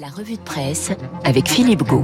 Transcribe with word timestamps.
La 0.00 0.06
revue 0.06 0.36
de 0.36 0.42
presse 0.42 0.92
avec 1.24 1.48
Philippe 1.48 1.82
Gau. 1.82 2.02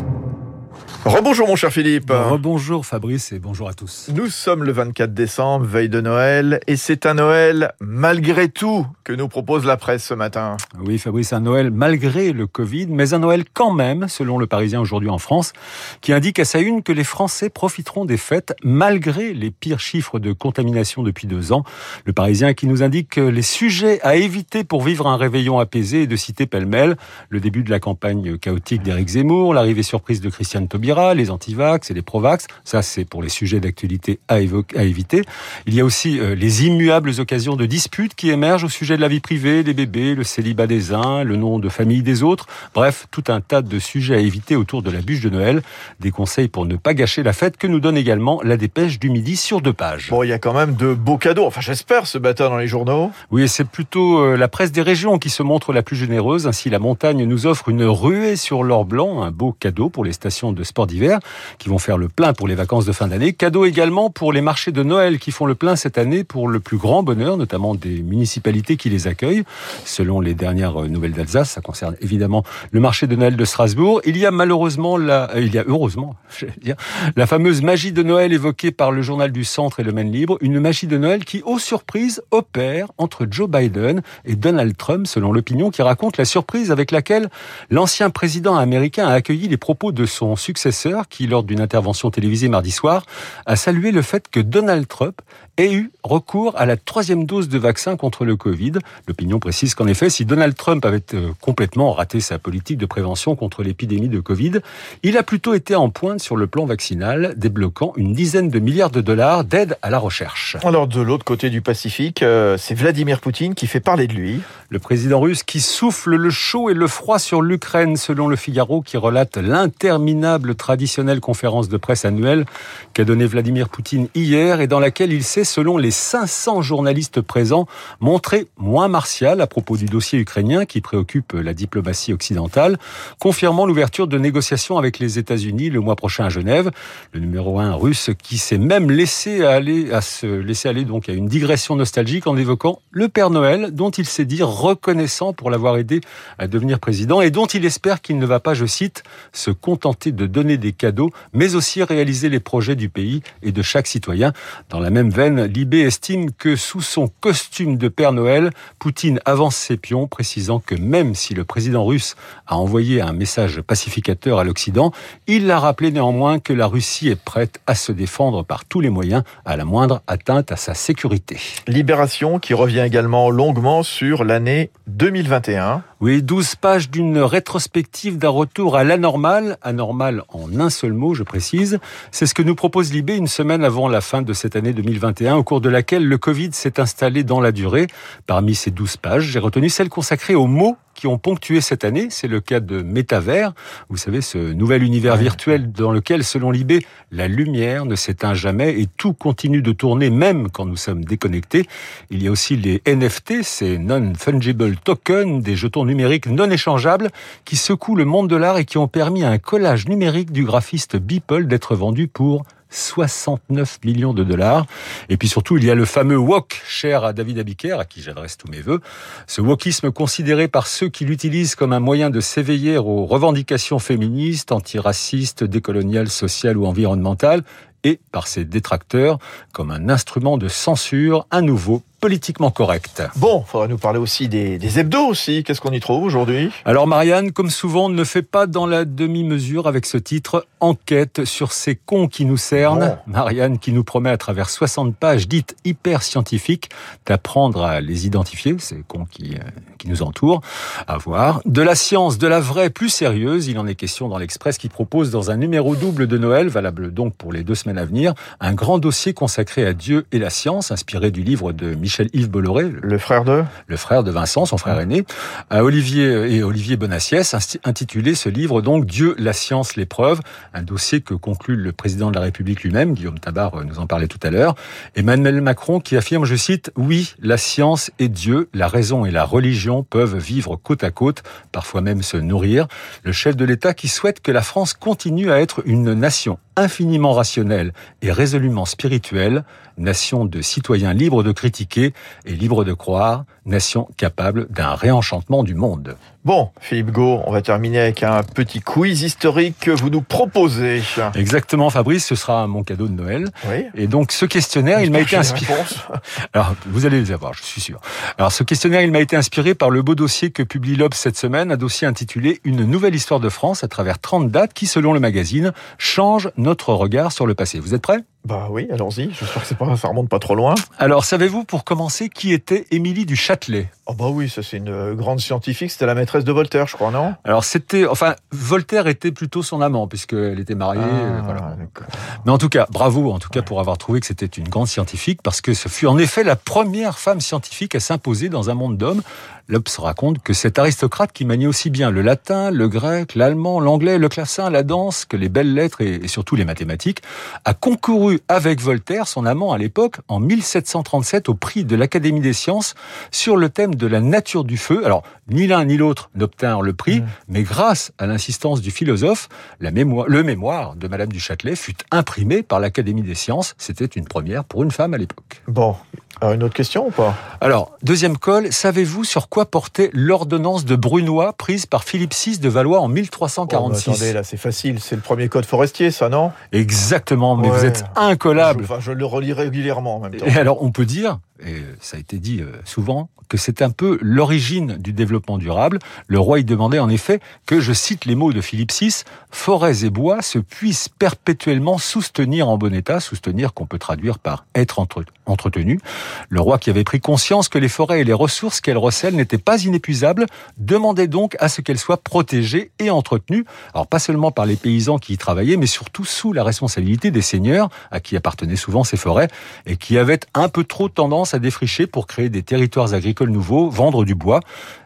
Rebonjour 1.05 1.47
mon 1.47 1.57
cher 1.57 1.71
Philippe. 1.71 2.11
Rebonjour 2.11 2.87
Fabrice 2.87 3.31
et 3.33 3.39
bonjour 3.39 3.69
à 3.69 3.75
tous. 3.75 4.11
Nous 4.15 4.29
sommes 4.29 4.65
le 4.65 4.73
24 4.73 5.13
décembre, 5.13 5.67
veille 5.67 5.91
de 5.91 6.01
Noël, 6.01 6.61
et 6.67 6.77
c'est 6.77 7.05
un 7.05 7.15
Noël 7.15 7.73
malgré 7.81 8.49
tout 8.49 8.87
que 9.05 9.13
nous 9.13 9.29
propose 9.29 9.67
la 9.67 9.77
presse 9.77 10.05
ce 10.05 10.15
matin. 10.15 10.57
Oui 10.83 10.99
Fabrice, 10.99 11.35
un 11.35 11.41
Noël 11.41 11.71
malgré 11.71 12.33
le 12.33 12.47
Covid, 12.47 12.87
mais 12.87 13.13
un 13.13 13.19
Noël 13.19 13.45
quand 13.53 13.73
même, 13.73 14.09
selon 14.09 14.39
le 14.39 14.47
Parisien 14.47 14.81
aujourd'hui 14.81 15.11
en 15.11 15.19
France, 15.19 15.53
qui 16.01 16.15
indique 16.15 16.39
à 16.39 16.47
sa 16.47 16.61
une 16.61 16.83
que 16.83 16.93
les 16.93 17.05
Français 17.05 17.51
profiteront 17.51 18.07
des 18.07 18.17
fêtes 18.17 18.55
malgré 18.63 19.35
les 19.35 19.51
pires 19.51 19.81
chiffres 19.81 20.19
de 20.19 20.33
contamination 20.33 21.03
depuis 21.03 21.27
deux 21.27 21.53
ans. 21.53 21.65
Le 22.07 22.15
Parisien 22.15 22.55
qui 22.55 22.67
nous 22.67 22.83
indique 22.83 23.17
les 23.17 23.43
sujets 23.43 24.01
à 24.03 24.17
éviter 24.17 24.65
pour 24.65 24.83
vivre 24.83 25.07
un 25.07 25.19
réveillon 25.19 25.59
apaisé 25.59 26.03
et 26.03 26.07
de 26.07 26.17
citer 26.17 26.47
pêle-mêle 26.47 26.97
le 27.29 27.41
début 27.41 27.63
de 27.63 27.71
la 27.71 27.79
campagne 27.79 28.39
chaotique 28.39 28.83
d'Éric 28.83 29.09
Zemmour, 29.09 29.53
l'arrivée 29.53 29.83
surprise 29.83 30.23
de 30.23 30.31
Christiane 30.31 30.64
Taubira, 30.67 31.15
les 31.15 31.31
antivax 31.31 31.91
et 31.91 31.95
les 31.95 32.03
provax. 32.03 32.47
Ça, 32.65 32.83
c'est 32.83 33.05
pour 33.05 33.23
les 33.23 33.29
sujets 33.29 33.61
d'actualité 33.61 34.21
à, 34.29 34.41
éviter. 34.41 35.23
Il 35.67 35.75
y 35.75 35.81
a 35.81 35.85
aussi 35.85 36.19
euh, 36.19 36.35
les 36.35 36.67
immuables 36.67 37.13
occasions 37.19 37.57
de 37.57 37.67
disputes 37.67 38.15
qui 38.15 38.31
émergent 38.31 38.65
au 38.65 38.69
sujet 38.69 38.97
de 38.97 39.01
la 39.01 39.09
vie 39.09 39.21
privée, 39.21 39.63
des 39.63 39.75
bébés, 39.75 40.15
le 40.15 40.25
célibat 40.25 40.67
des 40.67 40.93
uns, 40.93 41.25
le 41.25 41.37
nom 41.37 41.59
de 41.59 41.69
famille 41.69 42.03
des 42.03 42.23
autres. 42.23 42.47
Bref, 42.75 43.07
tout 43.11 43.25
un 43.29 43.41
tas 43.41 43.63
de 43.63 43.79
sujets 43.79 44.17
à 44.17 44.19
éviter 44.19 44.57
autour 44.57 44.83
de 44.83 44.91
la 44.91 45.01
bûche 45.01 45.21
de 45.21 45.31
Noël. 45.31 45.63
Des 46.01 46.11
conseils 46.11 46.49
pour 46.49 46.67
ne 46.67 46.77
pas 46.77 46.95
gâcher 46.95 47.23
la 47.23 47.33
fête 47.33 47.57
que 47.57 47.67
nous 47.67 47.81
donne 47.81 47.97
également 47.97 48.41
la 48.43 48.57
dépêche 48.57 48.99
du 48.99 49.11
midi 49.11 49.37
sur 49.37 49.61
deux 49.61 49.73
pages. 49.73 50.11
Bon, 50.11 50.23
il 50.23 50.29
y 50.29 50.33
a 50.33 50.39
quand 50.39 50.55
même 50.55 50.75
de 50.75 50.95
beaux 50.95 51.19
cadeaux. 51.19 51.47
Enfin, 51.47 51.61
j'espère 51.61 52.07
ce 52.07 52.19
matin 52.19 52.49
dans 52.49 52.59
les 52.59 52.69
journaux. 52.69 53.11
Oui, 53.31 53.49
c'est 53.49 53.69
plutôt 53.69 54.19
euh, 54.19 54.37
la 54.37 54.49
presse 54.49 54.73
des 54.73 54.83
régions 54.83 55.19
qui 55.19 55.31
se 55.31 55.43
montre 55.43 55.73
la 55.73 55.83
plus 55.83 55.97
généreuse. 55.97 56.47
Ainsi, 56.47 56.71
la 56.71 56.79
montagne 56.79 57.25
nous 57.25 57.47
offre 57.47 57.69
une 57.69 57.85
ruée 57.85 58.37
sur 58.37 58.63
l'or 58.63 58.85
blanc, 58.85 59.23
un 59.23 59.31
beau 59.31 59.53
cadeau 59.53 59.89
pour 59.89 60.05
les 60.05 60.13
stations 60.13 60.53
de 60.55 60.65
sport 60.65 60.87
d'hiver 60.87 61.19
qui 61.59 61.69
vont 61.69 61.79
faire 61.79 61.99
le 61.99 62.09
plein 62.09 62.33
pour 62.33 62.49
les 62.49 62.55
vacances 62.55 62.85
de 62.85 62.93
fin 62.93 63.09
d'année. 63.09 63.33
Cadeau 63.33 63.65
également 63.65 64.11
pour 64.11 64.33
les 64.33 64.41
marchés 64.41 64.73
de 64.73 64.83
Noël 64.83 65.19
qui 65.19 65.31
font 65.31 65.47
le 65.47 65.55
plein 65.55 65.77
cette 65.77 65.99
année 65.99 66.25
pour 66.25 66.49
le 66.49 66.61
plus 66.61 66.77
grand 66.77 67.03
bonheur, 67.03 67.37
notamment 67.37 67.75
des 67.75 68.03
municipalités 68.03 68.77
qui 68.77 68.91
les 68.91 69.07
accueillent. 69.07 69.45
Selon 69.85 70.21
les 70.21 70.35
dernières 70.35 70.75
nouvelles 70.83 71.13
d'Alsace, 71.13 71.51
ça 71.51 71.61
concerne 71.61 71.97
évidemment 72.01 72.45
le 72.71 72.81
marché 72.81 73.07
de 73.07 73.17
Noël 73.17 73.37
de 73.37 73.45
Strasbourg. 73.45 74.01
Il 74.05 74.17
y 74.17 74.27
a 74.27 74.31
malheureusement 74.31 74.97
la, 74.97 75.31
euh, 75.35 75.41
il 75.41 75.55
y 75.55 75.59
a 75.59 75.65
heureusement, 75.67 76.17
je 76.37 76.47
dire, 76.63 76.77
la 77.17 77.27
fameuse 77.27 77.63
magie 77.63 77.93
de 77.93 78.03
Noël 78.03 78.33
évoquée 78.33 78.71
par 78.71 78.93
le 78.93 79.03
journal 79.03 79.33
du 79.33 79.45
Centre 79.45 79.81
et 79.81 79.83
le 79.83 79.93
Maine 79.93 80.13
Libre, 80.13 80.39
une 80.41 80.61
magie 80.61 80.87
de 80.87 80.97
Noël 80.97 81.25
qui, 81.25 81.43
aux 81.45 81.59
surprises, 81.59 82.23
opère 82.31 82.89
entre 82.99 83.27
Joe 83.31 83.49
Biden 83.49 84.03
et 84.25 84.37
Donald 84.37 84.77
Trump, 84.77 85.07
selon 85.07 85.33
l'opinion, 85.33 85.71
qui 85.71 85.83
raconte 85.83 86.17
la 86.17 86.25
surprise 86.25 86.71
avec 86.71 86.91
laquelle 86.91 87.29
l'ancien 87.71 88.11
président 88.11 88.57
américain 88.57 89.07
a 89.07 89.13
accueilli 89.13 89.49
les 89.49 89.57
propos 89.57 89.93
de 89.93 90.07
son 90.07 90.37
successeur 90.45 91.09
qui, 91.09 91.27
lors 91.27 91.43
d'une 91.43 91.61
intervention 91.61 92.11
télévisée 92.11 92.49
mardi 92.49 92.71
soir, 92.71 93.07
a 93.47 93.57
salué 93.57 93.91
le 93.91 94.03
fait 94.03 94.29
que 94.29 94.41
Donald 94.41 94.87
Trump 94.87 95.21
ait 95.57 95.73
eu 95.73 95.91
recours 96.03 96.53
à 96.57 96.67
la 96.67 96.77
troisième 96.77 97.25
dose 97.25 97.49
de 97.49 97.59
vaccin 97.59 97.97
contre 97.97 98.25
le 98.25 98.37
Covid. 98.37 98.73
L'opinion 99.07 99.39
précise 99.39 99.75
qu'en 99.75 99.87
effet, 99.87 100.11
si 100.11 100.25
Donald 100.25 100.55
Trump 100.57 100.85
avait 100.85 101.15
euh, 101.15 101.31
complètement 101.41 101.93
raté 101.93 102.21
sa 102.21 102.39
politique 102.39 102.79
de 102.79 102.87
prévention 102.87 103.37
contre 103.37 103.63
l'épidémie 103.63 104.09
de 104.09 104.21
Covid, 104.21 104.55
il 105.03 105.17
a 105.17 105.23
plutôt 105.23 105.55
été 105.55 105.75
en 105.75 105.91
pointe 105.91 106.21
sur 106.21 106.37
le 106.37 106.47
plan 106.47 106.67
vaccinal, 106.67 107.35
débloquant 107.37 107.93
une 107.97 108.13
dizaine 108.13 108.49
de 108.49 108.59
milliards 108.59 108.91
de 108.91 109.01
dollars 109.01 109.45
d'aide 109.45 109.77
à 109.81 109.91
la 109.91 109.99
recherche. 109.99 110.57
Alors 110.65 110.89
de 110.89 111.01
l'autre 111.01 111.25
côté 111.25 111.51
du 111.51 111.63
Pacifique, 111.63 112.23
euh, 112.23 112.57
c'est 112.59 112.75
Vladimir 112.75 113.21
Poutine 113.21 113.55
qui 113.55 113.67
fait 113.67 113.81
parler 113.81 114.07
de 114.09 114.15
lui. 114.15 114.41
Le 114.71 114.79
président 114.81 115.21
russe 115.21 115.45
qui 115.45 115.61
souffle 115.61 116.17
le 116.17 116.31
chaud 116.31 116.69
et 116.69 116.75
le 116.75 116.89
froid 116.89 117.21
sur 117.21 117.43
l'Ukraine, 117.43 117.97
selon 117.97 118.27
le 118.27 118.35
Figaro, 118.35 118.83
qui 118.83 118.97
relate 118.97 119.37
l'interminable 119.37 120.34
traditionnelle 120.55 121.21
conférence 121.21 121.69
de 121.69 121.77
presse 121.77 122.05
annuelle 122.05 122.45
qu'a 122.93 123.05
donnée 123.05 123.27
Vladimir 123.27 123.69
Poutine 123.69 124.09
hier 124.15 124.61
et 124.61 124.67
dans 124.67 124.81
laquelle 124.81 125.13
il 125.13 125.25
s'est, 125.25 125.45
selon 125.45 125.77
les 125.77 125.91
500 125.91 126.63
journalistes 126.63 127.21
présents, 127.21 127.67
montré 128.01 128.47
moins 128.57 128.89
martial 128.89 129.41
à 129.41 129.47
propos 129.47 129.77
du 129.77 129.87
dossier 129.87 130.19
ukrainien 130.19 130.65
qui 130.65 130.81
préoccupe 130.81 131.33
la 131.33 131.55
diplomatie 131.55 132.13
occidentale, 132.13 132.79
confirmant 133.19 133.67
l'ouverture 133.67 134.07
de 134.07 134.19
négociations 134.19 134.79
avec 134.79 134.99
les 134.99 135.19
États-Unis 135.19 135.71
le 135.71 135.81
mois 135.81 135.97
prochain 135.97 136.25
à 136.25 136.29
Genève. 136.29 136.71
Le 137.13 137.21
numéro 137.21 137.61
un 137.61 137.75
russe 137.75 138.11
qui 138.23 138.39
s'est 138.39 138.59
même 138.59 138.91
laissé 138.91 139.45
aller 139.45 139.93
à 139.93 140.01
se 140.01 140.27
laisser 140.27 140.69
aller 140.69 140.85
donc 140.85 141.09
à 141.09 141.13
une 141.13 141.29
digression 141.29 141.77
nostalgique 141.77 142.27
en 142.27 142.37
évoquant 142.37 142.81
le 142.91 143.09
Père 143.09 143.31
Noël 143.31 143.71
dont 143.73 143.91
il 143.91 144.07
s'est 144.07 144.25
dit 144.25 144.43
reconnaissant 144.43 145.33
pour 145.33 145.51
l'avoir 145.51 145.77
aidé 145.77 146.01
à 146.39 146.47
devenir 146.47 146.81
président 146.81 147.21
et 147.21 147.31
dont 147.31 147.47
il 147.47 147.65
espère 147.65 148.01
qu'il 148.01 148.19
ne 148.19 148.27
va 148.27 148.41
pas, 148.41 148.55
je 148.55 148.67
cite, 148.67 149.05
se 149.33 149.51
contenter 149.51 150.13
de 150.15 150.27
donner 150.27 150.57
des 150.57 150.73
cadeaux, 150.73 151.11
mais 151.33 151.55
aussi 151.55 151.83
réaliser 151.83 152.29
les 152.29 152.41
projets 152.41 152.77
du 152.77 152.89
pays 152.89 153.23
et 153.43 153.53
de 153.53 153.63
chaque 153.63 153.87
citoyen. 153.87 154.33
Dans 154.71 154.81
la 154.81 154.91
même 154.91 155.11
veine, 155.11 155.45
Libé 155.45 155.81
estime 155.81 156.31
que 156.33 156.57
sous 156.57 156.81
son 156.81 157.09
costume 157.21 157.77
de 157.77 157.89
Père 157.89 158.13
Noël, 158.13 158.51
Poutine 158.79 159.21
avance 159.25 159.57
ses 159.57 159.77
pions, 159.77 160.07
précisant 160.07 160.61
que 160.61 160.75
même 160.75 161.15
si 161.15 161.35
le 161.35 161.45
président 161.45 161.85
russe 161.85 162.17
a 162.47 162.57
envoyé 162.57 163.01
un 163.01 163.13
message 163.13 163.61
pacificateur 163.61 164.39
à 164.39 164.45
l'Occident, 164.45 164.93
il 165.27 165.51
a 165.51 165.59
rappelé 165.59 165.91
néanmoins 165.91 166.39
que 166.39 166.53
la 166.53 166.67
Russie 166.67 167.09
est 167.09 167.23
prête 167.23 167.61
à 167.67 167.75
se 167.75 167.93
défendre 167.93 168.45
par 168.45 168.65
tous 168.65 168.81
les 168.81 168.91
moyens 168.91 169.23
à 169.45 169.57
la 169.57 169.65
moindre 169.65 170.03
atteinte 170.07 170.53
à 170.53 170.57
sa 170.57 170.75
sécurité. 170.75 171.39
Libération 171.67 172.39
qui 172.39 172.55
revient 172.55 172.81
également 172.81 173.31
longuement 173.31 173.83
sur 173.83 174.25
l'année 174.25 174.71
2021. 174.87 175.83
Oui, 176.05 176.23
12 176.23 176.57
pages 176.57 176.91
d'une 176.91 177.19
rétrospective 177.19 178.19
d'un 178.19 178.29
retour 178.29 178.77
à 178.77 178.85
l'anormal, 178.85 179.57
anormal 179.63 180.23
en 180.29 180.61
un 180.61 180.69
seul 180.69 180.93
mot, 180.93 181.15
je 181.15 181.23
précise. 181.23 181.79
C'est 182.11 182.27
ce 182.27 182.35
que 182.35 182.43
nous 182.43 182.55
propose 182.55 182.93
Libé 182.93 183.17
une 183.17 183.27
semaine 183.27 183.65
avant 183.65 183.89
la 183.89 184.03
fin 184.03 184.21
de 184.21 184.35
cette 184.35 184.55
année 184.55 184.75
2021, 184.75 185.37
au 185.37 185.43
cours 185.45 185.63
de 185.63 185.71
laquelle 185.71 186.07
le 186.07 186.19
Covid 186.19 186.51
s'est 186.53 186.79
installé 186.79 187.25
dans 187.25 187.41
la 187.41 187.53
durée. 187.53 187.87
Parmi 188.27 188.55
ces 188.55 188.71
12 188.71 188.99
pages, 188.99 189.25
j'ai 189.25 189.39
retenu 189.39 189.71
celle 189.71 189.89
consacrée 189.89 190.35
aux 190.35 190.47
mots 190.47 190.77
qui 190.95 191.07
ont 191.07 191.19
ponctué 191.19 191.61
cette 191.61 191.85
année. 191.85 192.09
C'est 192.11 192.29
le 192.29 192.41
cas 192.41 192.61
de 192.61 192.83
Métavers, 192.83 193.53
vous 193.89 193.97
savez, 193.97 194.21
ce 194.21 194.39
nouvel 194.39 194.83
univers 194.83 195.17
virtuel 195.17 195.73
dans 195.73 195.93
lequel, 195.93 196.25
selon 196.25 196.51
Libé, 196.51 196.87
la 197.11 197.29
lumière 197.29 197.85
ne 197.85 197.95
s'éteint 197.95 198.35
jamais 198.35 198.81
et 198.81 198.87
tout 198.87 199.13
continue 199.13 199.63
de 199.63 199.73
tourner 199.73 200.11
même 200.11 200.51
quand 200.51 200.67
nous 200.67 200.77
sommes 200.77 201.05
déconnectés. 201.05 201.67
Il 202.11 202.23
y 202.23 202.29
a 202.29 202.31
aussi 202.31 202.57
les 202.57 202.83
NFT, 202.87 203.43
ces 203.43 203.79
non-fungible 203.79 204.77
tokens, 204.77 205.43
des 205.43 205.57
jetons 205.57 205.85
numériques 205.85 206.27
non 206.27 206.51
échangeables 206.51 207.11
qui 207.45 207.57
secouent 207.57 207.97
le 207.97 208.05
monde 208.05 208.29
de 208.29 208.37
l'art 208.37 208.59
et 208.59 208.65
qui 208.65 208.79
ont 208.79 208.89
permis 208.89 209.25
à 209.25 209.31
un 209.31 209.39
collage 209.39 209.89
numérique 209.89 210.33
du 210.33 210.45
graphiste 210.45 210.97
Beeple 210.97 211.47
d'être 211.47 211.75
vendu 211.75 212.09
pour 212.09 212.45
69 212.75 213.79
millions 213.85 214.13
de 214.13 214.25
dollars. 214.25 214.67
Et 215.09 215.17
puis 215.17 215.29
surtout, 215.29 215.57
il 215.57 215.65
y 215.65 215.71
a 215.71 215.75
le 215.75 215.85
fameux 215.85 216.19
wok, 216.19 216.63
cher 216.67 217.05
à 217.05 217.13
David 217.13 217.39
Abiker, 217.39 217.79
à 217.79 217.85
qui 217.85 218.03
j'adresse 218.03 218.37
tous 218.37 218.51
mes 218.51 218.61
voeux. 218.61 218.81
Ce 219.27 219.41
wokisme 219.41 219.91
considéré 219.91 220.49
par 220.49 220.67
ceux 220.67 220.89
qui 220.89 221.05
l'utilisent 221.05 221.55
comme 221.55 221.73
un 221.73 221.81
moyen 221.81 222.11
de 222.11 222.21
s'éveiller 222.21 222.79
aux 222.79 223.07
revendications 223.07 223.79
féministes, 223.79 224.53
antiracistes, 224.53 225.45
décoloniales, 225.45 226.09
sociales 226.09 226.57
ou 226.57 226.67
environnementales, 226.67 227.43
et 227.85 228.01
par 228.11 228.27
ses 228.27 228.45
détracteurs 228.45 229.19
comme 229.53 229.71
un 229.71 229.89
instrument 229.89 230.39
de 230.39 230.49
censure, 230.49 231.27
à 231.31 231.41
nouveau 231.41 231.83
politiquement 232.05 232.51
correct. 232.51 233.03
Bon, 233.17 233.45
il 233.47 233.51
faudra 233.51 233.67
nous 233.67 233.79
parler 233.79 233.99
aussi 233.99 234.29
des, 234.29 234.59
des 234.59 234.79
hebdos 234.79 235.07
aussi. 235.07 235.43
Qu'est-ce 235.43 235.63
qu'on 235.63 235.73
y 235.73 235.81
trouve 235.81 236.05
aujourd'hui? 236.05 236.51
Alors 236.67 236.87
Marianne, 236.87 237.33
comme 237.33 237.49
souvent, 237.49 237.89
ne 237.89 238.05
fait 238.05 238.21
pas 238.21 238.47
dans 238.47 238.67
la 238.67 238.85
demi-mesure 238.85 239.67
avec 239.67 239.87
ce 239.87 239.97
titre 239.97 240.47
Enquête 240.61 241.25
sur 241.25 241.53
ces 241.53 241.77
cons 241.77 242.09
qui 242.09 242.27
nous 242.27 242.37
cernent. 242.37 242.99
Marianne 243.07 243.59
qui 243.59 243.73
nous 243.73 243.85
promet 243.85 244.11
à 244.11 244.19
travers 244.19 244.51
60 244.51 244.95
pages 244.95 245.29
dites 245.29 245.57
hyper 245.65 246.03
scientifiques 246.03 246.69
d'apprendre 247.07 247.63
à 247.63 247.81
les 247.81 248.07
identifier, 248.07 248.55
ces 248.59 248.83
cons 248.87 249.07
qui, 249.07 249.35
euh, 249.35 249.39
qui 249.79 249.89
nous 249.89 250.03
entourent, 250.03 250.43
à 250.87 250.99
voir. 250.99 251.41
De 251.47 251.63
la 251.63 251.75
science, 251.75 252.19
de 252.19 252.27
la 252.27 252.41
vraie, 252.41 252.69
plus 252.69 252.91
sérieuse, 252.91 253.49
il 253.49 253.59
en 253.59 253.67
est 253.67 253.75
question 253.75 254.09
dans 254.09 254.19
l'Express 254.19 254.59
qui 254.59 254.69
propose 254.69 255.11
dans 255.11 255.31
un 255.31 255.37
numéro 255.39 255.75
double 255.75 256.07
de 256.07 256.19
Noël, 256.19 256.49
valable 256.49 256.93
donc 256.93 257.15
pour 257.15 257.33
les 257.33 257.45
deux 257.45 257.55
semaines 257.55 257.74
à 257.79 257.85
venir, 257.85 258.15
un 258.41 258.53
grand 258.55 258.79
dossier 258.79 259.15
consacré 259.15 259.67
à 259.67 259.73
Dieu 259.73 260.07
et 260.13 260.19
la 260.19 260.31
science, 260.31 260.71
inspiré 260.71 261.11
du 261.11 261.23
livre 261.23 261.53
de 261.53 261.75
Michel 261.75 261.95
Michel-Yves 261.95 262.29
Bolloré. 262.29 262.73
Le 262.83 262.99
frère 262.99 263.25
de 263.25 263.45
Le 263.69 263.77
frère 263.77 264.03
de 264.03 264.11
Vincent, 264.11 264.47
son 264.47 264.59
frère 264.59 264.81
aîné. 264.81 265.05
À 265.49 265.63
Olivier 265.63 266.35
et 266.35 266.43
Olivier 266.43 266.77
Bonassiès, 266.77 267.37
intitulé 267.63 268.17
ce 268.17 268.29
livre 268.29 268.63
donc 268.63 268.85
Dieu, 268.85 269.15
la 269.17 269.33
science, 269.33 269.77
l'épreuve. 269.77 270.21
Un 270.55 270.63
dossier 270.63 271.01
que 271.01 271.15
conclut 271.15 271.55
le 271.55 271.71
président 271.71 272.11
de 272.11 272.17
la 272.17 272.23
République 272.23 272.65
lui-même, 272.65 272.95
Guillaume 272.95 273.21
Tabar 273.21 273.55
euh, 273.55 273.65
nous 273.65 273.79
en 273.79 273.87
parlait 273.87 274.09
tout 274.09 274.19
à 274.25 274.31
l'heure. 274.31 274.57
Emmanuel 274.97 275.41
Macron 275.41 275.79
qui 275.79 275.97
affirme, 275.97 276.25
je 276.25 276.35
cite, 276.35 276.73
oui, 276.77 277.15
la 277.21 277.37
science 277.37 277.93
et 278.01 278.09
Dieu, 278.09 278.49
la 278.53 278.67
raison 278.67 279.05
et 279.05 279.13
la 279.13 279.25
religion 279.25 279.85
peuvent 279.85 280.17
vivre 280.17 280.57
côte 280.57 280.83
à 280.83 280.91
côte, 280.91 281.23
parfois 281.53 281.81
même 281.81 282.03
se 282.03 282.17
nourrir. 282.17 282.67
Le 283.05 283.13
chef 283.13 283.37
de 283.37 283.45
l'État 283.45 283.73
qui 283.73 283.87
souhaite 283.87 284.21
que 284.21 284.33
la 284.33 284.43
France 284.43 284.75
continue 284.75 285.31
à 285.31 285.41
être 285.41 285.63
une 285.65 285.95
nation 285.95 286.39
infiniment 286.57 287.13
rationnelle 287.13 287.73
et 288.03 288.13
résolument 288.13 288.65
spirituelle, 288.65 289.45
nation 289.79 290.25
de 290.25 290.41
citoyens 290.43 290.93
libres 290.93 291.23
de 291.23 291.33
critiquer 291.33 291.93
et 292.25 292.33
libres 292.35 292.65
de 292.65 292.73
croire, 292.73 293.25
nation 293.47 293.89
capable 293.97 294.47
d'un 294.51 294.75
réenchantement 294.75 295.43
du 295.43 295.55
monde. 295.55 295.97
Bon, 296.25 296.49
Philippe 296.59 296.91
Gau, 296.91 297.21
on 297.27 297.33
va 297.33 297.43
terminer 297.43 297.81
avec 297.81 298.03
un 298.03 298.23
petit 298.23 298.61
quiz 298.61 299.03
historique 299.03 299.57
que 299.61 299.71
vous 299.71 299.91
nous 299.91 300.01
proposez. 300.01 300.83
Exactement, 301.15 301.69
Fabrice, 301.69 302.07
ce 302.07 302.15
sera 302.15 302.47
mon 302.47 302.63
cadeau 302.63 302.89
de 302.89 302.95
Noël. 302.95 303.29
Oui. 303.47 303.67
Et 303.75 303.87
donc, 303.87 304.11
ce 304.11 304.25
questionnaire, 304.25 304.81
il 304.81 304.91
m'a 304.91 305.01
été 305.01 305.17
inspiré. 305.17 305.53
Alors, 306.33 306.55
vous 306.65 306.87
allez 306.87 306.99
les 306.99 307.13
avoir, 307.13 307.35
je 307.35 307.43
suis 307.43 307.61
sûr. 307.61 307.79
Alors, 308.17 308.33
ce 308.33 308.43
questionnaire, 308.43 308.81
il 308.81 308.91
m'a 308.91 309.01
été 309.01 309.17
inspiré 309.17 309.55
par 309.55 309.69
le 309.69 309.83
beau 309.83 309.95
dossier 309.95 310.31
que 310.31 310.43
publie 310.43 310.77
l'Obs 310.77 310.97
cette 310.97 311.19
semaine, 311.19 311.53
un 311.53 311.59
dossier 311.59 311.87
intitulé 311.87 312.41
Une 312.45 312.65
nouvelle 312.65 312.95
histoire 312.95 313.21
de 313.21 313.29
France 313.29 313.63
à 313.63 313.69
travers 313.69 313.99
30 313.99 314.31
dates 314.31 314.55
qui, 314.55 314.67
selon 314.67 314.95
le 314.95 315.01
magazine, 315.01 315.53
changent 315.77 316.31
notre 316.39 316.73
regard 316.73 317.13
sur 317.13 317.27
le 317.27 317.35
passé. 317.35 317.61
Vous 317.61 317.75
êtes 317.75 317.83
prêts? 317.83 318.03
Bah 318.25 318.49
oui, 318.51 318.67
allons-y. 318.71 319.11
J'espère 319.13 319.47
que 319.47 319.55
pas, 319.55 319.77
ça 319.77 319.89
remonte 319.89 320.09
pas 320.09 320.19
trop 320.19 320.35
loin. 320.35 320.55
Alors, 320.79 321.05
savez-vous, 321.05 321.45
pour 321.45 321.65
commencer, 321.65 322.09
qui 322.09 322.33
était 322.33 322.67
Émilie 322.71 323.05
du 323.05 323.17
Châtelet? 323.17 323.71
Oh 323.87 323.93
bah 323.93 324.07
oui, 324.09 324.31
ça 324.31 324.43
c'est 324.43 324.57
une 324.57 324.95
grande 324.95 325.21
scientifique. 325.21 325.71
C'était 325.71 325.85
la 325.85 325.95
maîtresse 325.95 326.25
de 326.25 326.33
Voltaire, 326.33 326.67
je 326.67 326.75
crois, 326.75 326.91
non? 326.91 327.15
Alors, 327.23 327.45
c'était, 327.45 327.87
enfin, 327.87 328.15
Voltaire 328.33 328.87
était 328.87 329.13
plutôt 329.13 329.43
son 329.43 329.61
amant 329.61 329.87
puisqu'elle 329.87 330.41
était 330.41 330.55
mariée. 330.55 330.81
Ah, 330.83 331.21
voilà. 331.23 331.57
d'accord. 331.59 331.87
Mais 332.25 332.33
en 332.33 332.39
tout 332.39 332.49
cas, 332.49 332.67
bravo 332.71 333.13
en 333.13 333.19
tout 333.19 333.29
cas 333.29 333.43
pour 333.43 333.61
avoir 333.61 333.77
trouvé 333.77 334.01
que 334.01 334.07
c'était 334.07 334.25
une 334.25 334.49
grande 334.49 334.69
scientifique 334.69 335.21
parce 335.23 335.43
que 335.43 335.53
ce 335.53 335.69
fut 335.69 335.87
en 335.87 335.99
effet 335.99 336.25
la 336.25 336.37
première 336.37 336.99
femme 336.99 337.21
scientifique 337.21 337.75
à 337.75 337.81
s'imposer 337.81 338.31
dans 338.31 338.49
un 338.49 338.55
monde 338.55 338.79
d'hommes. 338.79 339.03
L'Obs 339.47 339.77
raconte 339.77 340.23
que 340.23 340.33
cet 340.33 340.59
aristocrate 340.59 341.13
qui 341.13 341.27
maniait 341.27 341.47
aussi 341.47 341.69
bien 341.69 341.91
le 341.91 342.01
latin, 342.01 342.51
le 342.51 342.67
grec, 342.67 343.15
l'allemand, 343.15 343.61
l'anglais, 343.61 343.99
le 343.99 344.09
classin, 344.09 344.49
la 344.49 344.63
danse, 344.63 345.05
que 345.05 345.19
les 345.19 345.29
belles 345.29 345.53
lettres 345.53 345.83
et, 345.83 345.97
et 345.97 346.09
surtout 346.09 346.35
les 346.35 346.47
mathématiques, 346.47 347.03
a 347.45 347.53
concouru 347.53 348.21
avec 348.29 348.63
Voltaire, 348.63 349.07
son 349.07 349.27
amant 349.27 349.53
à 349.53 349.59
l'époque, 349.59 349.97
en 350.09 350.19
1737 350.19 351.29
au 351.29 351.35
prix 351.35 351.67
de 351.67 351.77
l'Académie 351.77 352.21
des 352.21 352.33
sciences 352.33 352.75
sur 353.11 353.37
le 353.37 353.51
thème 353.51 353.74
de 353.77 353.87
la 353.87 354.01
nature 354.01 354.45
du 354.45 354.57
feu. 354.57 354.85
Alors, 354.85 355.03
ni 355.29 355.47
l'un 355.47 355.65
ni 355.65 355.77
l'autre 355.77 356.11
n'obtinrent 356.15 356.63
le 356.63 356.73
prix, 356.73 357.01
Mmh. 357.01 357.07
mais 357.29 357.43
grâce 357.43 357.93
à 357.99 358.07
l'insistance 358.07 358.61
du 358.61 358.71
philosophe, 358.71 359.29
la 359.61 359.71
mémoire, 359.71 360.07
le 360.09 360.23
mémoire 360.23 360.77
de 360.77 360.87
Madame 360.89 361.09
du 361.11 361.21
Châtelet 361.21 361.57
fut 361.57 361.77
imprimé 361.91 362.43
par 362.43 362.61
l'Académie 362.61 363.03
des 363.03 363.15
sciences. 363.15 363.55
C'était 363.59 363.85
une 363.87 364.05
première 364.05 364.45
pour 364.45 364.63
une 364.63 364.71
femme 364.71 364.95
à 364.95 364.99
l'époque. 364.99 365.43
Bon, 365.49 365.77
alors 366.21 366.35
une 366.35 366.43
autre 366.45 366.55
question 366.55 366.87
ou 366.87 366.91
pas? 366.91 367.15
Alors, 367.41 367.73
deuxième 367.83 368.17
col, 368.17 368.53
savez-vous 368.53 369.05
sur 369.05 369.29
quoi 369.29 369.47
portait 369.47 369.91
l'ordonnance 369.93 370.65
de 370.65 370.77
Brunois 370.77 371.33
prise 371.33 371.67
par 371.67 371.85
Philippe 371.85 372.15
VI 372.15 372.39
de 372.39 372.49
Valois 372.49 372.81
en 372.81 372.85
Oh, 372.85 372.89
mais 372.89 373.01
1346 373.03 373.91
Attendez, 373.91 374.13
là 374.13 374.23
c'est 374.23 374.37
facile. 374.37 374.79
C'est 374.81 374.95
le 374.95 375.01
premier 375.03 375.29
code 375.29 375.45
forestier, 375.47 375.91
ça, 375.91 376.09
non? 376.09 376.31
Exactement, 376.53 377.37
mais 377.37 377.49
Ouais. 377.51 377.59
vous 377.59 377.65
êtes 377.65 377.85
incollable. 377.97 378.65
Je, 378.67 378.73
enfin, 378.73 378.81
je 378.81 378.93
le 378.93 379.05
relis 379.07 379.33
régulièrement 379.33 379.97
en 379.97 380.01
même 380.01 380.15
temps. 380.17 380.27
Et 380.27 380.37
alors, 380.39 380.63
on 380.63 380.71
peut 380.71 380.87
dire, 380.87 381.19
et 381.45 381.63
ça 381.81 381.97
a 381.97 382.01
été 382.01 382.19
dit 382.19 382.41
euh, 382.41 382.53
souvent, 382.65 383.09
que 383.29 383.37
c'est 383.37 383.63
un 383.63 383.71
peu 383.71 383.99
l'origine 384.01 384.77
du 384.77 384.93
développement 384.93 385.39
durable. 385.39 385.79
Le 386.07 386.19
roi 386.21 386.41
y 386.41 386.45
demandait 386.45 386.79
en 386.79 386.89
effet 386.89 387.21
que, 387.47 387.61
je 387.61 387.73
cite 387.73 388.05
les 388.05 388.15
mots 388.15 388.33
de 388.33 388.41
Philippe 388.41 388.73
VI, 388.73 389.03
forêts 389.31 389.85
et 389.85 389.91
bois 389.91 390.23
se 390.23 390.39
puissent 390.39 390.89
perpétuellement 390.89 391.79
soutenir 391.79 392.49
en 392.49 392.59
bon 392.59 392.75
état, 392.75 393.01
soutenir 393.01 393.55
qu'on 393.55 393.67
peut 393.67 393.79
traduire 393.79 394.19
par 394.19 394.45
être 394.55 394.79
entre- 394.79 395.05
entretenu. 395.27 395.81
Le 396.29 396.41
roi 396.41 396.59
qui 396.59 396.71
avait 396.71 396.85
pris 396.85 397.01
conscience 397.01 397.49
que 397.49 397.59
les 397.59 397.69
forêts 397.69 398.01
et 398.01 398.05
les 398.05 398.13
ressources 398.13 398.61
qu'elles 398.61 398.79
recèlent 398.79 399.17
n'étaient 399.17 399.39
pas 399.39 399.63
inépuisables, 399.63 400.27
demandait 400.59 401.09
donc 401.09 401.37
à 401.41 401.49
ce 401.49 401.61
qu'elles 401.61 401.79
soient 401.79 401.97
protégées 402.03 402.71
et 402.79 402.91
entretenues. 402.91 403.45
Alors 403.75 403.87
pas 403.87 403.99
seulement 403.99 404.31
par 404.31 404.47
les 404.47 404.57
paysans 404.57 404.99
qui 404.99 405.15
y 405.15 405.19
travaillaient, 405.19 405.57
mais 405.57 405.67
surtout 405.67 406.05
sous 406.05 406.33
la 406.33 406.45
responsabilité 406.45 407.11
des 407.11 407.23
seigneurs, 407.23 407.69
à 407.91 408.01
qui 408.01 408.17
appartenaient 408.17 408.57
souvent 408.57 408.85
ces 408.85 408.97
forêts, 408.97 409.29
et 409.67 409.77
qui 409.77 409.99
avaient 409.99 410.21
un 410.35 410.49
peu 410.49 410.65
trop 410.65 410.89
tendance 410.89 411.35
à 411.35 411.39
défricher 411.39 411.87
pour 411.87 412.07
créer 412.07 412.29
des 412.29 412.43
territoires 412.43 412.95
agricoles 412.95 413.31
nouveaux, 413.31 413.69
vendre 413.71 414.05
du 414.05 414.15
bois. 414.15 414.41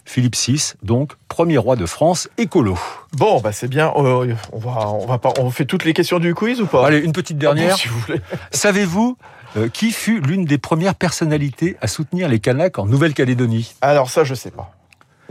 Philippe 0.05 0.37
VI, 0.37 0.73
donc 0.83 1.13
premier 1.29 1.59
roi 1.59 1.77
de 1.77 1.85
France, 1.85 2.31
écolo. 2.39 2.79
Bon, 3.13 3.41
bah 3.41 3.53
c'est 3.53 3.69
bien. 3.69 3.93
Euh, 3.97 4.35
on 4.53 4.59
va, 4.59 4.89
on 4.89 5.07
va 5.07 5.19
pas, 5.19 5.35
on 5.39 5.51
fait 5.51 5.67
toutes 5.67 5.85
les 5.85 5.93
questions 5.93 6.19
du 6.19 6.35
quiz 6.35 6.63
ou 6.63 6.67
pas? 6.67 6.87
Allez, 6.87 6.99
une 6.99 7.13
petite 7.13 7.37
Ah 7.43 7.49
bon, 7.51 7.55
dernière. 7.57 7.77
si 7.77 7.89
vous 7.89 7.99
voulez. 8.01 8.21
Savez-vous 8.51 9.19
euh, 9.57 9.69
qui 9.69 9.93
fut 9.93 10.21
l'une 10.21 10.45
des 10.45 10.59
premières 10.59 10.95
personnalités 10.95 11.77
à 11.81 11.87
soutenir 11.87 12.29
les 12.29 12.41
Kanaks 12.41 12.79
en 12.79 12.87
Nouvelle-Calédonie? 12.87 13.75
Alors 13.81 14.11
ça, 14.11 14.25
je 14.25 14.35
sais 14.35 14.51
pas. 14.51 14.75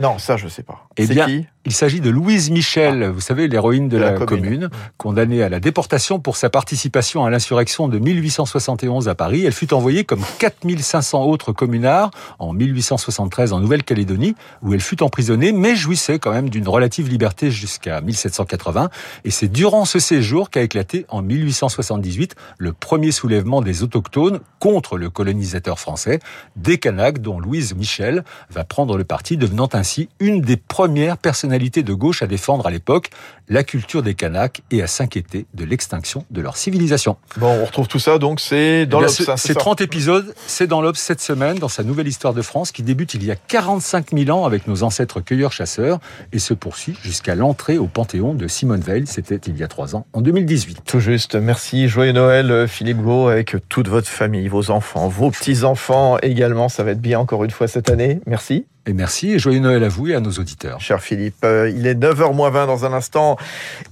Non, 0.00 0.18
ça, 0.18 0.36
je 0.36 0.48
sais 0.48 0.62
pas. 0.62 0.86
Eh 0.96 1.06
c'est 1.06 1.14
bien, 1.14 1.26
qui? 1.26 1.46
Il 1.68 1.74
s'agit 1.74 2.00
de 2.00 2.08
Louise 2.08 2.50
Michel, 2.50 3.10
vous 3.10 3.20
savez, 3.20 3.46
l'héroïne 3.46 3.90
de, 3.90 3.98
De 3.98 4.02
la 4.02 4.12
la, 4.12 4.18
commune. 4.24 4.42
commune, 4.42 4.70
condamnée 4.96 5.42
à 5.42 5.50
la 5.50 5.60
déportation 5.60 6.18
pour 6.18 6.38
sa 6.38 6.48
participation 6.48 7.26
à 7.26 7.30
l'insurrection 7.30 7.88
de 7.88 7.98
1871 7.98 9.06
à 9.06 9.14
Paris. 9.14 9.44
Elle 9.44 9.52
fut 9.52 9.74
envoyée 9.74 10.04
comme 10.04 10.22
4500 10.38 11.24
autres 11.24 11.52
communards 11.52 12.10
en 12.38 12.54
1873 12.54 13.52
en 13.52 13.60
Nouvelle-Calédonie, 13.60 14.34
où 14.62 14.72
elle 14.72 14.80
fut 14.80 15.02
emprisonnée, 15.02 15.52
mais 15.52 15.76
jouissait 15.76 16.18
quand 16.18 16.32
même 16.32 16.48
d'une 16.48 16.66
relative 16.66 17.10
liberté 17.10 17.50
jusqu'à 17.50 18.00
1780. 18.00 18.88
Et 19.26 19.30
c'est 19.30 19.48
durant 19.48 19.84
ce 19.84 19.98
séjour 19.98 20.48
qu'a 20.48 20.62
éclaté 20.62 21.04
en 21.10 21.20
1878 21.20 22.34
le 22.56 22.72
premier 22.72 23.12
soulèvement 23.12 23.60
des 23.60 23.82
autochtones 23.82 24.40
contre 24.58 24.96
le 24.96 25.10
colonisateur 25.10 25.78
français, 25.78 26.20
des 26.56 26.78
Kanaks, 26.78 27.18
dont 27.18 27.38
Louise 27.38 27.74
Michel 27.74 28.24
va 28.48 28.64
prendre 28.64 28.96
le 28.96 29.04
parti, 29.04 29.36
devenant 29.36 29.68
ainsi 29.74 30.08
une 30.18 30.40
des 30.40 30.56
premières 30.56 31.18
personnalités 31.18 31.57
de 31.58 31.92
gauche 31.92 32.22
à 32.22 32.26
défendre 32.26 32.66
à 32.66 32.70
l'époque 32.70 33.10
la 33.48 33.64
culture 33.64 34.02
des 34.02 34.14
Kanaks 34.14 34.62
et 34.70 34.82
à 34.82 34.86
s'inquiéter 34.86 35.46
de 35.54 35.64
l'extinction 35.64 36.24
de 36.30 36.40
leur 36.40 36.56
civilisation. 36.56 37.16
Bon, 37.36 37.48
on 37.48 37.64
retrouve 37.64 37.88
tout 37.88 37.98
ça, 37.98 38.18
donc 38.18 38.40
c'est 38.40 38.86
dans 38.86 39.00
Eh 39.00 39.04
l'Obs, 39.04 39.28
hein, 39.28 39.36
Ces 39.36 39.54
ça 39.54 39.58
30 39.58 39.80
épisodes, 39.80 40.34
c'est 40.46 40.66
dans 40.66 40.80
l'Obs 40.80 40.98
cette 40.98 41.20
semaine, 41.20 41.58
dans 41.58 41.68
sa 41.68 41.82
nouvelle 41.82 42.06
histoire 42.06 42.34
de 42.34 42.42
France, 42.42 42.72
qui 42.72 42.82
débute 42.82 43.14
il 43.14 43.24
y 43.24 43.30
a 43.30 43.36
45 43.36 44.12
000 44.16 44.30
ans 44.38 44.44
avec 44.46 44.66
nos 44.66 44.82
ancêtres 44.82 45.20
cueilleurs-chasseurs 45.20 45.98
et 46.32 46.38
se 46.38 46.54
poursuit 46.54 46.96
jusqu'à 47.02 47.34
l'entrée 47.34 47.78
au 47.78 47.86
Panthéon 47.86 48.34
de 48.34 48.46
Simone 48.46 48.80
Veil. 48.80 49.06
C'était 49.06 49.40
il 49.46 49.56
y 49.56 49.62
a 49.62 49.68
trois 49.68 49.96
ans, 49.96 50.06
en 50.12 50.20
2018. 50.20 50.82
Tout 50.84 51.00
juste. 51.00 51.34
Merci. 51.34 51.88
Joyeux 51.88 52.12
Noël, 52.12 52.50
euh, 52.50 52.66
Philippe 52.66 53.02
Gau, 53.02 53.28
avec 53.28 53.56
toute 53.68 53.88
votre 53.88 54.08
famille, 54.08 54.48
vos 54.48 54.70
enfants, 54.70 55.08
vos 55.08 55.30
petits-enfants 55.30 56.18
également. 56.22 56.68
Ça 56.68 56.84
va 56.84 56.92
être 56.92 57.00
bien 57.00 57.18
encore 57.18 57.44
une 57.44 57.50
fois 57.50 57.68
cette 57.68 57.90
année. 57.90 58.20
Merci. 58.26 58.66
Et 58.86 58.92
merci 58.94 59.32
et 59.32 59.38
joyeux 59.38 59.60
Noël 59.60 59.84
à 59.84 59.88
vous 59.88 60.08
et 60.08 60.14
à 60.14 60.20
nos 60.20 60.30
auditeurs. 60.32 60.80
Cher 60.80 61.02
Philippe, 61.02 61.34
Euh, 61.44 61.68
il 61.68 61.86
est 61.86 61.94
9h20 61.94 62.66
dans 62.66 62.84
un 62.84 62.92
instant. 62.92 63.36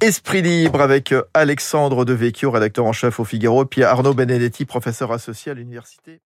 Esprit 0.00 0.43
libre 0.43 0.81
avec 0.81 1.12
euh, 1.12 1.23
Alexandre 1.35 2.05
Devecchio, 2.05 2.50
rédacteur 2.50 2.87
en 2.87 2.93
chef 2.93 3.21
au 3.21 3.25
Figaro, 3.25 3.65
puis 3.67 3.83
Arnaud 3.83 4.15
Benedetti, 4.15 4.65
professeur 4.65 5.12
associé 5.12 5.53
à 5.53 5.55
l'université. 5.55 6.21